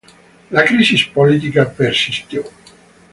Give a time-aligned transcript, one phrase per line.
[0.57, 2.43] La crisis política persistió.